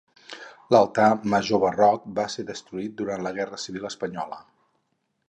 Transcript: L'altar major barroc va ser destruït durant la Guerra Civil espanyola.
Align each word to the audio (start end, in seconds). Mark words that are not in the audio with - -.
L'altar 0.75 1.09
major 1.33 1.61
barroc 1.65 2.07
va 2.21 2.25
ser 2.37 2.45
destruït 2.49 2.97
durant 3.03 3.29
la 3.29 3.35
Guerra 3.39 3.63
Civil 3.65 3.87
espanyola. 3.91 4.41